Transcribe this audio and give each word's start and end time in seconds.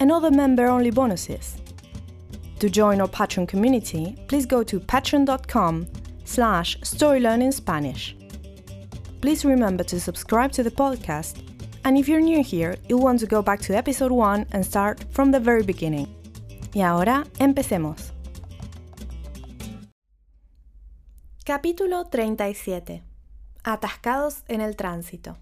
and 0.00 0.10
other 0.10 0.30
member-only 0.30 0.90
bonuses. 0.90 1.56
To 2.60 2.70
join 2.70 3.00
our 3.00 3.08
Patreon 3.08 3.48
community, 3.48 4.16
please 4.28 4.46
go 4.46 4.62
to 4.62 4.80
patreon.com 4.80 5.86
slash 6.24 6.78
storylearningspanish. 6.80 8.14
Please 9.20 9.44
remember 9.44 9.84
to 9.84 10.00
subscribe 10.00 10.52
to 10.52 10.62
the 10.62 10.70
podcast, 10.70 11.42
and 11.84 11.98
if 11.98 12.08
you're 12.08 12.20
new 12.20 12.42
here, 12.42 12.76
you'll 12.88 13.00
want 13.00 13.20
to 13.20 13.26
go 13.26 13.42
back 13.42 13.60
to 13.60 13.76
episode 13.76 14.12
1 14.12 14.46
and 14.52 14.64
start 14.64 15.04
from 15.10 15.30
the 15.30 15.40
very 15.40 15.62
beginning. 15.62 16.08
Y 16.74 16.82
ahora, 16.82 17.24
empecemos. 17.38 18.12
Capítulo 21.44 22.06
37. 22.06 23.02
Atascados 23.64 24.44
en 24.48 24.60
el 24.60 24.76
tránsito. 24.76 25.36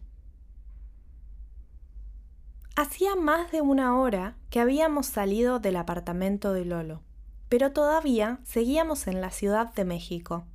Hacía 2.74 3.16
más 3.16 3.52
de 3.52 3.60
una 3.60 3.98
hora 3.98 4.36
que 4.48 4.58
habíamos 4.58 5.06
salido 5.06 5.58
del 5.58 5.76
apartamento 5.76 6.54
de 6.54 6.64
Lolo, 6.64 7.02
pero 7.50 7.72
todavía 7.72 8.40
seguíamos 8.44 9.06
en 9.06 9.20
la 9.20 9.30
Ciudad 9.30 9.74
de 9.74 9.84
México. 9.84 10.46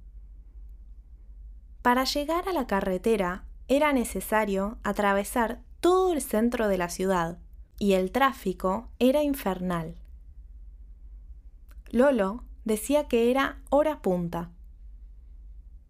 Para 1.84 2.06
llegar 2.06 2.50
a 2.50 2.54
la 2.54 2.66
carretera 2.66 3.46
era 3.68 3.94
necesario 3.94 4.80
atravesar 4.84 5.62
todo 5.80 6.12
el 6.12 6.24
centro 6.24 6.68
de 6.68 6.80
la 6.80 6.90
ciudad 6.90 7.38
y 7.78 7.94
el 7.94 8.12
tráfico 8.12 8.90
era 8.98 9.22
infernal. 9.22 9.96
Lolo 11.92 12.44
decía 12.66 13.08
que 13.08 13.30
era 13.30 13.60
hora 13.70 14.02
punta, 14.02 14.50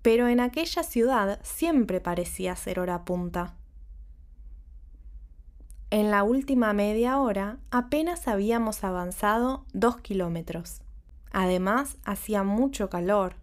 pero 0.01 0.27
en 0.27 0.41
aquella 0.41 0.83
ciudad 0.83 1.39
siempre 1.41 2.01
parecía 2.01 2.55
ser 2.57 2.81
hora 2.81 3.05
punta. 3.05 3.55
En 5.89 6.11
la 6.11 6.23
última 6.23 6.73
media 6.73 7.17
hora 7.17 7.59
apenas 7.71 8.27
habíamos 8.27 8.83
avanzado 8.83 9.63
dos 9.71 9.97
kilómetros. 10.01 10.81
Además, 11.31 11.97
hacía 12.03 12.43
mucho 12.43 12.89
calor. 12.89 13.35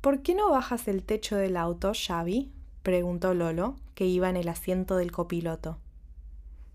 ¿Por 0.00 0.22
qué 0.22 0.34
no 0.34 0.50
bajas 0.50 0.88
el 0.88 1.04
techo 1.04 1.36
del 1.36 1.56
auto, 1.56 1.92
Xavi? 1.94 2.52
preguntó 2.82 3.32
Lolo, 3.32 3.76
que 3.94 4.06
iba 4.06 4.28
en 4.28 4.36
el 4.36 4.48
asiento 4.48 4.96
del 4.96 5.12
copiloto. 5.12 5.78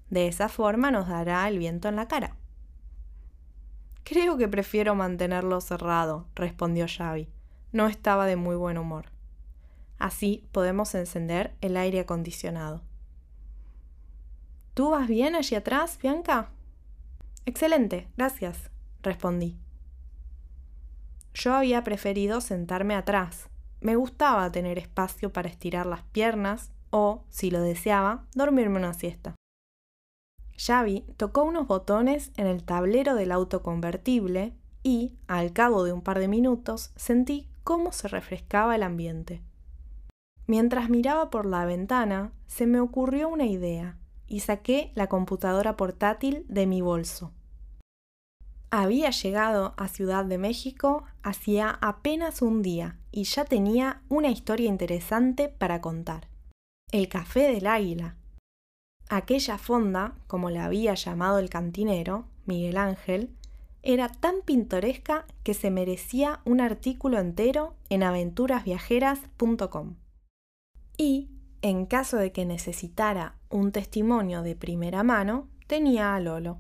De 0.09 0.28
esa 0.28 0.47
forma 0.47 0.90
nos 0.90 1.09
dará 1.09 1.46
el 1.50 1.59
viento 1.59 1.90
en 1.90 1.97
la 1.97 2.08
cara. 2.08 2.38
Creo 4.06 4.38
que 4.38 4.47
prefiero 4.47 4.96
mantenerlo 4.96 5.59
cerrado, 5.59 6.28
respondió 6.34 6.86
Xavi. 6.88 7.28
No 7.74 7.88
estaba 7.88 8.26
de 8.26 8.38
muy 8.38 8.56
buen 8.56 8.78
humor. 8.78 9.08
Así 10.00 10.47
podemos 10.53 10.96
encender 10.96 11.53
el 11.59 11.76
aire 11.76 12.00
acondicionado. 12.00 12.89
¿Tú 14.79 14.91
vas 14.91 15.09
bien 15.09 15.35
allí 15.35 15.57
atrás, 15.57 16.00
Bianca? 16.01 16.51
Excelente, 17.45 18.07
gracias, 18.16 18.72
respondí. 19.01 19.57
Yo 21.34 21.53
había 21.53 21.84
preferido 21.84 22.40
sentarme 22.40 22.95
atrás. 22.95 23.50
Me 23.81 23.97
gustaba 23.97 24.50
tener 24.53 24.78
espacio 24.78 25.34
para 25.34 25.50
estirar 25.50 25.85
las 25.85 26.03
piernas 26.03 26.72
o, 26.91 27.25
si 27.28 27.51
lo 27.51 27.59
deseaba, 27.59 28.23
dormirme 28.35 28.79
una 28.79 28.94
siesta. 28.94 29.35
Xavi 30.57 31.03
tocó 31.17 31.44
unos 31.44 31.67
botones 31.67 32.31
en 32.38 32.47
el 32.47 32.63
tablero 32.63 33.16
del 33.16 33.34
auto 33.34 33.61
convertible 33.61 34.53
y, 34.81 35.17
al 35.28 35.51
cabo 35.51 35.84
de 35.84 35.91
un 35.91 36.01
par 36.01 36.19
de 36.19 36.29
minutos, 36.29 36.91
sentí 36.96 37.50
cómo 37.66 37.91
se 37.91 38.07
refrescaba 38.07 38.78
el 38.78 38.84
ambiente. 38.84 39.41
Mientras 40.47 40.90
miraba 40.90 41.29
por 41.29 41.46
la 41.46 41.66
ventana, 41.66 42.31
se 42.47 42.66
me 42.66 42.79
ocurrió 42.79 43.28
una 43.28 43.46
idea 43.46 43.99
y 44.29 44.40
saqué 44.41 44.91
la 44.95 45.07
computadora 45.07 45.75
portátil 45.75 46.45
de 46.47 46.67
mi 46.67 46.81
bolso. 46.81 47.34
Había 48.72 49.09
llegado 49.09 49.73
a 49.78 49.88
Ciudad 49.88 50.23
de 50.25 50.38
México 50.38 51.03
hacía 51.23 51.79
apenas 51.81 52.44
un 52.44 52.62
día 52.62 53.00
y 53.12 53.23
ya 53.23 53.44
tenía 53.44 54.03
una 54.09 54.29
historia 54.29 54.69
interesante 54.69 55.50
para 55.50 55.81
contar. 55.81 56.28
El 56.91 57.09
café 57.09 57.51
del 57.51 57.66
águila. 57.66 58.16
Aquella 59.09 59.57
fonda, 59.57 60.13
como 60.28 60.51
la 60.51 60.66
había 60.66 60.94
llamado 60.94 61.40
el 61.40 61.50
cantinero, 61.50 62.25
Miguel 62.46 62.78
Ángel, 62.78 63.35
era 63.81 64.07
tan 64.09 64.41
pintoresca 64.46 65.25
que 65.44 65.56
se 65.56 65.72
merecía 65.72 66.41
un 66.46 66.61
artículo 66.61 67.17
entero 67.17 67.73
en 67.90 68.03
aventurasviajeras.com. 68.03 69.96
Y 70.97 71.29
en 71.62 71.86
caso 71.86 72.18
de 72.18 72.31
que 72.31 72.46
necesitara 72.46 73.36
un 73.50 73.72
testimonio 73.72 74.42
de 74.42 74.56
primera 74.56 75.03
mano, 75.03 75.47
tenía 75.68 76.16
a 76.16 76.20
Lolo. 76.20 76.59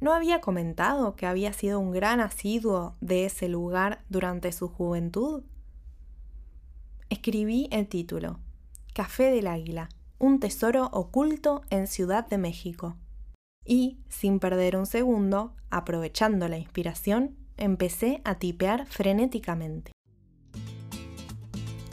¿No 0.00 0.12
había 0.12 0.40
comentado 0.40 1.14
que 1.14 1.26
había 1.26 1.52
sido 1.52 1.78
un 1.78 1.92
gran 1.92 2.20
asiduo 2.20 2.96
de 3.00 3.24
ese 3.24 3.48
lugar 3.48 4.02
durante 4.08 4.50
su 4.50 4.68
juventud? 4.68 5.44
Escribí 7.08 7.68
el 7.70 7.86
título, 7.86 8.40
Café 8.94 9.30
del 9.30 9.46
Águila, 9.46 9.88
un 10.18 10.40
tesoro 10.40 10.86
oculto 10.92 11.62
en 11.70 11.86
Ciudad 11.86 12.26
de 12.26 12.38
México. 12.38 12.96
Y, 13.64 13.98
sin 14.08 14.40
perder 14.40 14.76
un 14.76 14.86
segundo, 14.86 15.54
aprovechando 15.70 16.48
la 16.48 16.58
inspiración, 16.58 17.36
empecé 17.56 18.22
a 18.24 18.40
tipear 18.40 18.86
frenéticamente. 18.86 19.92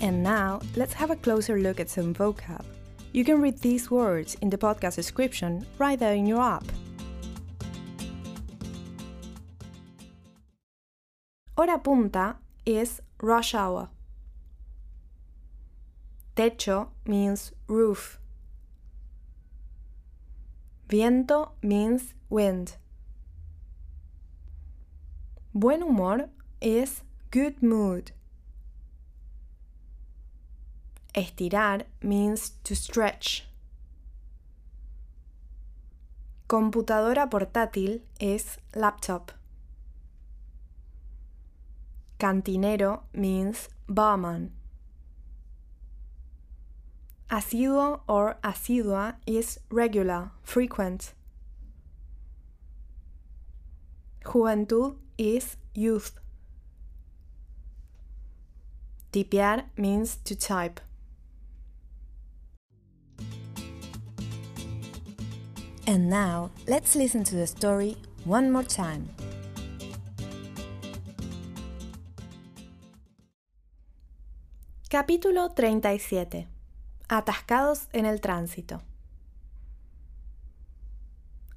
And 0.02 0.24
now, 0.24 0.62
let's 0.76 0.94
have 0.94 1.12
a 1.12 1.16
closer 1.16 1.60
look 1.60 1.80
at 1.80 1.90
some 1.90 2.14
vocab. 2.14 2.64
You 3.12 3.26
can 3.26 3.42
read 3.42 3.60
these 3.60 3.92
words 3.92 4.36
in 4.42 4.50
the 4.50 4.58
podcast 4.58 4.96
description 4.96 5.66
right 5.78 6.00
there 6.00 6.14
in 6.14 6.26
your 6.26 6.42
app. 6.42 6.66
Hora 11.58 11.78
punta 11.80 12.38
is 12.66 13.02
rush 13.22 13.54
hour. 13.54 13.90
Techo 16.36 16.88
means 17.06 17.52
roof. 17.68 18.20
Viento 20.88 21.52
means 21.62 22.14
wind. 22.30 22.78
Buen 25.54 25.82
humor 25.82 26.30
is 26.62 27.04
good 27.32 27.62
mood. 27.62 28.12
Estirar 31.20 31.84
means 32.02 32.52
to 32.64 32.74
stretch. 32.74 33.46
Computadora 36.48 37.30
portátil 37.30 38.02
es 38.22 38.58
laptop. 38.74 39.34
Cantinero 42.18 43.02
means 43.14 43.68
barman. 43.86 44.54
Asiduo 47.30 48.00
or 48.08 48.38
asidua 48.42 49.16
is 49.28 49.60
regular, 49.70 50.32
frequent. 50.42 51.14
Juventud 54.24 54.96
is 55.18 55.58
youth. 55.74 56.14
Tipear 59.12 59.66
means 59.76 60.16
to 60.24 60.36
type. 60.36 60.80
And 65.90 66.08
now, 66.08 66.52
let's 66.68 66.96
listen 66.96 67.24
to 67.24 67.36
the 67.36 67.48
story 67.48 67.98
one 68.24 68.52
more 68.52 68.64
time. 68.64 69.10
Capítulo 74.88 75.50
37. 75.50 76.48
Atascados 77.08 77.88
en 77.92 78.06
el 78.06 78.22
tránsito. 78.22 78.84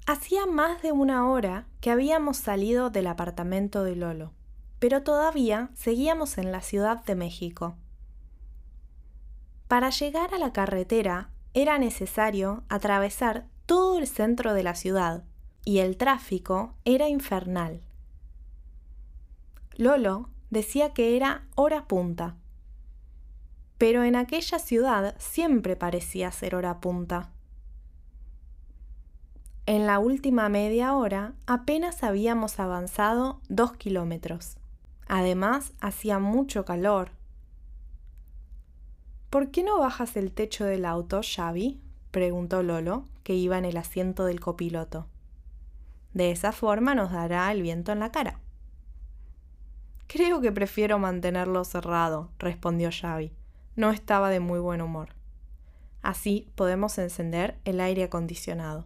Hacía 0.07 0.47
más 0.47 0.81
de 0.81 0.91
una 0.91 1.29
hora 1.29 1.67
que 1.79 1.91
habíamos 1.91 2.37
salido 2.37 2.89
del 2.89 3.05
apartamento 3.05 3.83
de 3.83 3.95
Lolo, 3.95 4.31
pero 4.79 5.03
todavía 5.03 5.69
seguíamos 5.75 6.39
en 6.39 6.51
la 6.51 6.61
Ciudad 6.61 7.05
de 7.05 7.13
México. 7.13 7.75
Para 9.67 9.91
llegar 9.91 10.33
a 10.33 10.39
la 10.39 10.51
carretera 10.53 11.29
era 11.53 11.77
necesario 11.77 12.63
atravesar 12.67 13.52
todo 13.73 13.97
el 13.97 14.05
centro 14.05 14.53
de 14.53 14.61
la 14.61 14.75
ciudad 14.75 15.23
y 15.65 15.79
el 15.79 15.97
tráfico 15.97 16.75
era 16.85 17.09
infernal. 17.09 17.81
Lolo 19.77 20.29
decía 20.51 20.93
que 20.93 21.17
era 21.17 21.47
hora 21.55 21.87
punta, 21.87 22.35
pero 23.79 24.03
en 24.03 24.15
aquella 24.15 24.59
ciudad 24.59 25.15
siempre 25.17 25.75
parecía 25.75 26.31
ser 26.31 26.53
hora 26.53 26.81
punta. 26.81 27.31
En 29.65 29.87
la 29.87 29.97
última 29.97 30.49
media 30.49 30.93
hora 30.93 31.33
apenas 31.47 32.03
habíamos 32.03 32.59
avanzado 32.59 33.41
dos 33.49 33.73
kilómetros. 33.73 34.57
Además, 35.07 35.73
hacía 35.81 36.19
mucho 36.19 36.63
calor. 36.63 37.09
¿Por 39.31 39.49
qué 39.49 39.63
no 39.63 39.79
bajas 39.79 40.15
el 40.15 40.31
techo 40.31 40.63
del 40.63 40.85
auto, 40.85 41.21
Xavi? 41.23 41.81
preguntó 42.11 42.61
Lolo, 42.61 43.07
que 43.23 43.33
iba 43.33 43.57
en 43.57 43.65
el 43.65 43.77
asiento 43.77 44.25
del 44.25 44.39
copiloto. 44.39 45.07
De 46.13 46.31
esa 46.31 46.51
forma 46.51 46.93
nos 46.93 47.11
dará 47.11 47.51
el 47.51 47.61
viento 47.61 47.91
en 47.91 47.99
la 47.99 48.11
cara. 48.11 48.39
Creo 50.07 50.41
que 50.41 50.51
prefiero 50.51 50.99
mantenerlo 50.99 51.63
cerrado, 51.63 52.29
respondió 52.37 52.89
Xavi. 52.91 53.33
No 53.75 53.89
estaba 53.89 54.29
de 54.29 54.39
muy 54.39 54.59
buen 54.59 54.81
humor. 54.81 55.09
Así 56.03 56.51
podemos 56.55 56.97
encender 56.99 57.57
el 57.65 57.79
aire 57.79 58.03
acondicionado. 58.03 58.85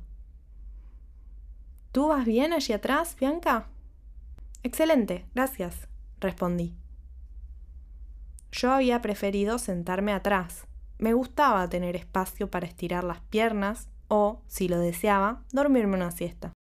¿Tú 1.92 2.08
vas 2.08 2.26
bien 2.26 2.54
allí 2.54 2.74
atrás, 2.74 3.16
Bianca? 3.20 3.68
Excelente, 4.64 5.26
gracias, 5.34 5.88
respondí. 6.20 6.76
Yo 8.52 8.72
había 8.72 9.02
preferido 9.02 9.58
sentarme 9.58 10.14
atrás. 10.14 10.68
Me 11.00 11.14
gustaba 11.14 11.68
tener 11.68 11.96
espacio 11.96 12.50
para 12.50 12.68
estirar 12.68 13.04
las 13.04 13.20
piernas 13.22 13.90
o, 14.08 14.42
si 14.48 14.68
lo 14.68 14.80
deseaba, 14.80 15.44
dormirme 15.52 15.96
una 15.96 16.12
siesta. 16.12 16.54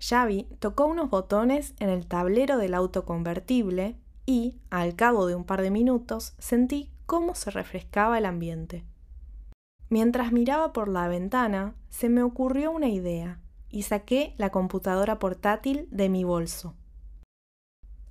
Xavi 0.00 0.48
tocó 0.58 0.86
unos 0.86 1.10
botones 1.10 1.74
en 1.78 1.88
el 1.88 2.06
tablero 2.06 2.58
del 2.58 2.74
auto 2.74 3.04
convertible 3.04 3.96
y, 4.26 4.58
al 4.70 4.96
cabo 4.96 5.26
de 5.26 5.34
un 5.34 5.44
par 5.44 5.62
de 5.62 5.70
minutos, 5.70 6.34
sentí 6.38 6.90
cómo 7.06 7.34
se 7.34 7.50
refrescaba 7.50 8.18
el 8.18 8.26
ambiente. 8.26 8.84
Mientras 9.88 10.32
miraba 10.32 10.72
por 10.72 10.88
la 10.88 11.06
ventana, 11.06 11.74
se 11.88 12.08
me 12.08 12.22
ocurrió 12.22 12.72
una 12.72 12.88
idea 12.88 13.40
y 13.68 13.82
saqué 13.82 14.34
la 14.38 14.50
computadora 14.50 15.18
portátil 15.18 15.86
de 15.90 16.08
mi 16.08 16.24
bolso. 16.24 16.74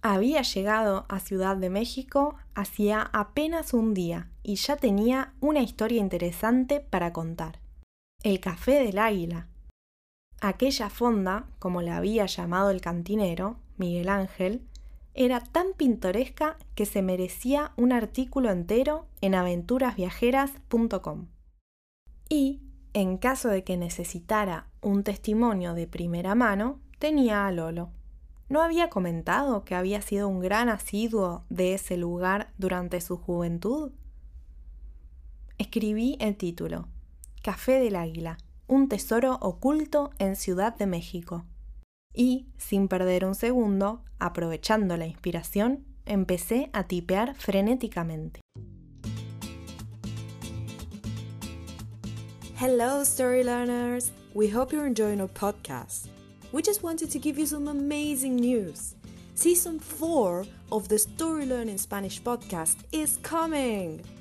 Había 0.03 0.41
llegado 0.41 1.05
a 1.09 1.19
Ciudad 1.19 1.57
de 1.57 1.69
México 1.69 2.35
hacía 2.55 3.09
apenas 3.13 3.73
un 3.73 3.93
día 3.93 4.31
y 4.41 4.55
ya 4.55 4.75
tenía 4.75 5.33
una 5.41 5.61
historia 5.61 5.99
interesante 5.99 6.79
para 6.79 7.13
contar. 7.13 7.59
El 8.23 8.39
café 8.39 8.83
del 8.83 8.99
águila, 8.99 9.47
Aquella 10.43 10.89
fonda, 10.89 11.45
como 11.59 11.83
la 11.83 11.97
había 11.97 12.25
llamado 12.25 12.71
el 12.71 12.81
cantinero, 12.81 13.57
Miguel 13.77 14.09
Ángel, 14.09 14.67
era 15.13 15.39
tan 15.39 15.73
pintoresca 15.77 16.57
que 16.73 16.87
se 16.87 17.03
merecía 17.03 17.73
un 17.77 17.91
artículo 17.91 18.49
entero 18.49 19.05
en 19.21 19.35
aventurasviajeras.com. 19.35 21.27
Y, 22.27 22.61
en 22.93 23.17
caso 23.17 23.49
de 23.49 23.63
que 23.63 23.77
necesitara 23.77 24.67
un 24.81 25.03
testimonio 25.03 25.75
de 25.75 25.85
primera 25.85 26.33
mano, 26.33 26.79
tenía 26.97 27.45
a 27.45 27.51
Lolo. 27.51 27.91
¿No 28.49 28.63
había 28.63 28.89
comentado 28.89 29.63
que 29.63 29.75
había 29.75 30.01
sido 30.01 30.27
un 30.27 30.39
gran 30.39 30.69
asiduo 30.69 31.45
de 31.49 31.75
ese 31.75 31.97
lugar 31.97 32.51
durante 32.57 32.99
su 32.99 33.17
juventud? 33.17 33.91
Escribí 35.59 36.17
el 36.19 36.35
título, 36.35 36.87
Café 37.41 37.79
del 37.79 37.95
Águila, 37.95 38.37
un 38.67 38.87
tesoro 38.87 39.39
oculto 39.41 40.11
en 40.19 40.35
Ciudad 40.35 40.75
de 40.77 40.85
México. 40.85 41.43
Y, 42.13 42.45
sin 42.57 42.87
perder 42.87 43.25
un 43.25 43.33
segundo, 43.33 44.03
aprovechando 44.19 44.95
la 44.95 45.07
inspiración, 45.07 45.83
empecé 46.05 46.69
a 46.71 46.83
tipear 46.83 47.33
frenéticamente. 47.33 48.41
Hello, 52.59 53.01
story 53.01 53.43
learners! 53.43 54.11
We 54.35 54.47
hope 54.53 54.71
you're 54.71 54.85
enjoying 54.85 55.19
our 55.19 55.27
podcast. 55.27 56.09
We 56.51 56.61
just 56.61 56.83
wanted 56.83 57.09
to 57.09 57.19
give 57.19 57.39
you 57.39 57.47
some 57.47 57.67
amazing 57.67 58.35
news. 58.35 58.93
Season 59.33 59.79
4 59.79 60.45
of 60.71 60.89
the 60.89 60.99
Story 60.99 61.47
Learning 61.47 61.79
Spanish 61.79 62.21
podcast 62.21 62.77
is 62.91 63.17
coming! 63.23 64.20